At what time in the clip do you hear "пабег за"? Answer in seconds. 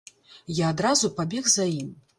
1.21-1.71